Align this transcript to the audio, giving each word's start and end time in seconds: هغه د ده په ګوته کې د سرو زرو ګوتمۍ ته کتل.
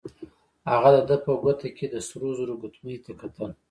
هغه 0.71 0.89
د 0.95 0.97
ده 1.09 1.17
په 1.25 1.31
ګوته 1.41 1.69
کې 1.77 1.85
د 1.89 1.95
سرو 2.07 2.29
زرو 2.37 2.53
ګوتمۍ 2.61 2.97
ته 3.05 3.11
کتل. 3.21 3.49